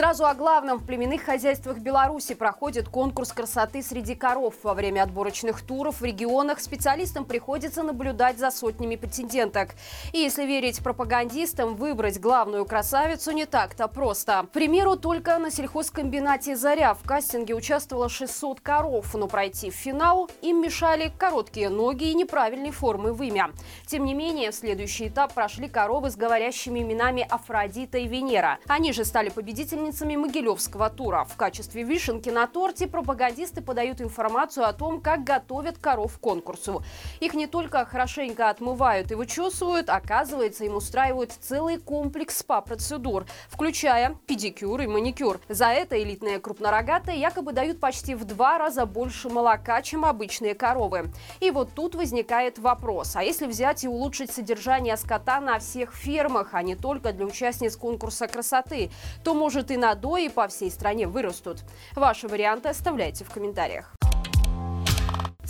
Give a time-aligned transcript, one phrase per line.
[0.00, 0.78] Сразу о главном.
[0.78, 4.54] В племенных хозяйствах Беларуси проходит конкурс красоты среди коров.
[4.62, 9.74] Во время отборочных туров в регионах специалистам приходится наблюдать за сотнями претенденток.
[10.14, 14.46] И если верить пропагандистам, выбрать главную красавицу не так-то просто.
[14.48, 20.30] К примеру, только на сельхозкомбинате «Заря» в кастинге участвовало 600 коров, но пройти в финал
[20.40, 23.50] им мешали короткие ноги и неправильной формы вымя.
[23.86, 28.58] Тем не менее, в следующий этап прошли коровы с говорящими именами Афродита и Венера.
[28.66, 31.24] Они же стали победителями победительницами Могилевского тура.
[31.24, 36.82] В качестве вишенки на торте пропагандисты подают информацию о том, как готовят коров к конкурсу.
[37.20, 44.80] Их не только хорошенько отмывают и вычесывают, оказывается, им устраивают целый комплекс спа-процедур, включая педикюр
[44.80, 45.40] и маникюр.
[45.48, 51.10] За это элитные крупнорогатые якобы дают почти в два раза больше молока, чем обычные коровы.
[51.40, 56.50] И вот тут возникает вопрос, а если взять и улучшить содержание скота на всех фермах,
[56.52, 58.90] а не только для участниц конкурса красоты,
[59.24, 61.58] то может и надои по всей стране вырастут.
[61.94, 63.99] Ваши варианты оставляйте в комментариях.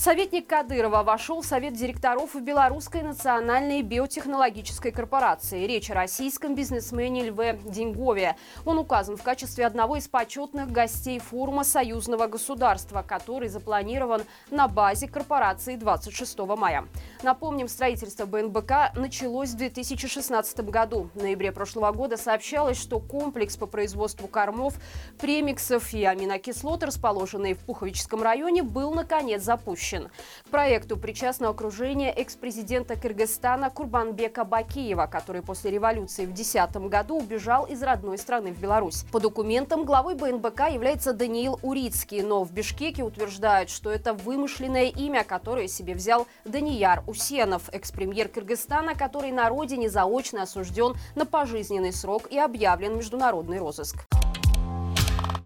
[0.03, 5.67] Советник Кадырова вошел в Совет директоров Белорусской национальной биотехнологической корпорации.
[5.67, 8.37] Речь о российском бизнесмене Льве Деньгове.
[8.65, 15.07] Он указан в качестве одного из почетных гостей форума союзного государства, который запланирован на базе
[15.07, 16.89] корпорации 26 мая.
[17.23, 21.11] Напомним, строительство БНБК началось в 2016 году.
[21.15, 24.77] В ноябре прошлого года сообщалось, что комплекс по производству кормов,
[25.21, 30.11] премиксов и аминокислот, расположенный в Пуховическом районе, был наконец запущен запущен.
[30.47, 37.67] К проекту причастно окружение экс-президента Кыргызстана Курбанбека Бакиева, который после революции в 2010 году убежал
[37.67, 39.05] из родной страны в Беларусь.
[39.13, 45.25] По документам главой БНБК является Даниил Урицкий, но в Бишкеке утверждают, что это вымышленное имя,
[45.25, 52.29] которое себе взял Данияр Усенов, экс-премьер Кыргызстана, который на родине заочно осужден на пожизненный срок
[52.31, 54.10] и объявлен международный розыск.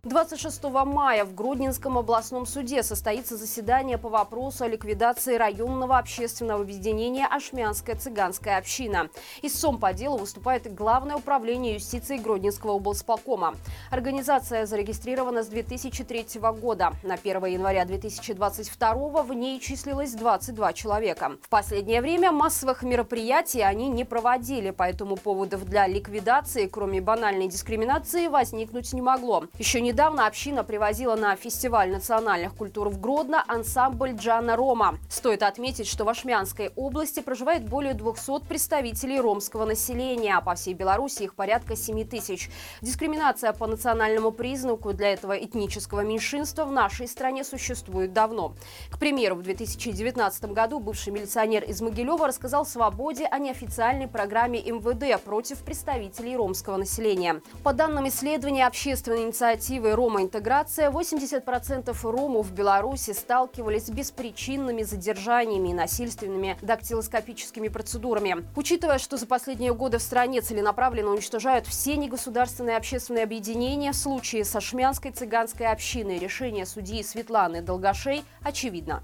[0.04, 7.26] 26 мая в Гродненском областном суде состоится заседание по вопросу о ликвидации районного общественного объединения
[7.26, 9.09] «Ашмянская цыганская община».
[9.41, 13.54] Истцом по делу выступает Главное управление юстиции Гродненского облсполкома.
[13.91, 16.93] Организация зарегистрирована с 2003 года.
[17.03, 21.32] На 1 января 2022 в ней числилось 22 человека.
[21.41, 28.26] В последнее время массовых мероприятий они не проводили, поэтому поводов для ликвидации, кроме банальной дискриминации,
[28.26, 29.44] возникнуть не могло.
[29.59, 34.99] Еще не Недавно община привозила на фестиваль национальных культур в Гродно ансамбль Джана Рома.
[35.09, 40.75] Стоит отметить, что в Ашмянской области проживает более 200 представителей ромского населения, а по всей
[40.75, 42.50] Беларуси их порядка 7 тысяч.
[42.82, 48.56] Дискриминация по национальному признаку для этого этнического меньшинства в нашей стране существует давно.
[48.91, 55.22] К примеру, в 2019 году бывший милиционер из Могилева рассказал «Свободе» о неофициальной программе МВД
[55.22, 57.41] против представителей ромского населения.
[57.62, 65.71] По данным исследования общественной инициативы инициативой «Рома-интеграция» 80% ромов в Беларуси сталкивались с беспричинными задержаниями
[65.71, 68.44] и насильственными дактилоскопическими процедурами.
[68.56, 74.44] Учитывая, что за последние годы в стране целенаправленно уничтожают все негосударственные общественные объединения, в случае
[74.44, 79.03] со шмянской цыганской общиной решение судьи Светланы Долгошей очевидно.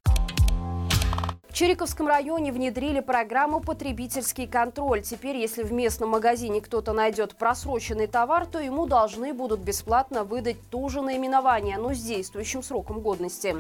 [1.61, 5.03] Чериковском районе внедрили программу «Потребительский контроль».
[5.03, 10.57] Теперь, если в местном магазине кто-то найдет просроченный товар, то ему должны будут бесплатно выдать
[10.71, 13.57] то же наименование, но с действующим сроком годности.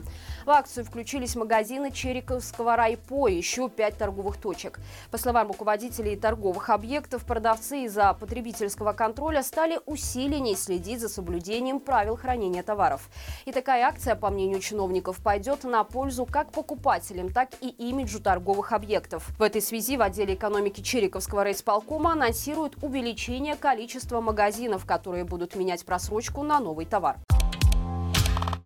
[0.47, 4.81] В акцию включились магазины Чериковского райпо и еще пять торговых точек.
[5.11, 12.17] По словам руководителей торговых объектов, продавцы из-за потребительского контроля стали усиленнее следить за соблюдением правил
[12.17, 13.11] хранения товаров.
[13.45, 18.73] И такая акция, по мнению чиновников, пойдет на пользу как покупателям, так и имиджу торговых
[18.73, 19.29] объектов.
[19.39, 25.85] В этой связи в отделе экономики Чериковского райисполкома анонсируют увеличение количества магазинов, которые будут менять
[25.85, 27.19] просрочку на новый товар.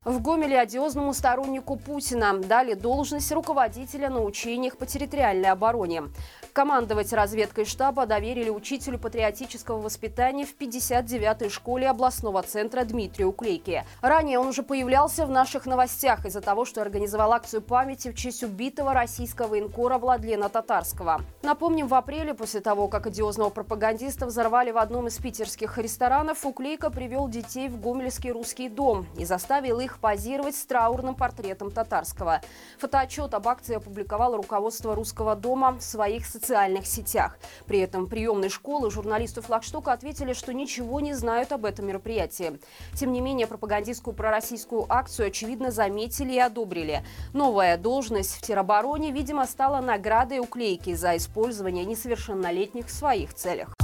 [0.04, 6.04] В Гомеле одиозному стороннику Путина дали должность руководителя на учениях по территориальной обороне.
[6.52, 13.86] Командовать разведкой штаба доверили учителю патриотического воспитания в 59-й школе областного центра Дмитрию Уклейке.
[14.02, 18.44] Ранее он уже появлялся в наших новостях из-за того, что организовал акцию памяти в честь
[18.44, 21.22] убитого российского военкора Владлена Татарского.
[21.42, 26.90] Напомним, в апреле, после того, как одиозного пропагандиста взорвали в одном из питерских ресторанов, Уклейка
[26.90, 32.41] привел детей в Гомельский русский дом и заставил их позировать с траурным портретом Татарского.
[32.79, 37.38] Фотоотчет об акции опубликовало руководство русского дома в своих социальных сетях.
[37.67, 42.58] При этом приемной школы журналисты флагштока ответили, что ничего не знают об этом мероприятии.
[42.94, 47.05] Тем не менее, пропагандистскую пророссийскую акцию, очевидно, заметили и одобрили.
[47.32, 53.75] Новая должность в теробороне, видимо, стала наградой уклейки за использование несовершеннолетних в своих целях.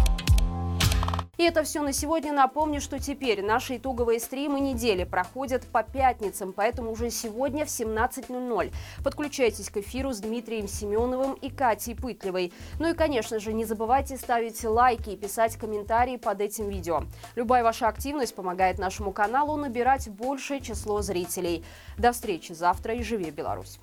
[1.41, 2.35] И это все на сегодня.
[2.35, 8.71] Напомню, что теперь наши итоговые стримы недели проходят по пятницам, поэтому уже сегодня в 17.00.
[9.03, 12.53] Подключайтесь к эфиру с Дмитрием Семеновым и Катей Пытлевой.
[12.79, 17.05] Ну и, конечно же, не забывайте ставить лайки и писать комментарии под этим видео.
[17.37, 21.65] Любая ваша активность помогает нашему каналу набирать большее число зрителей.
[21.97, 23.81] До встречи завтра и живи Беларусь!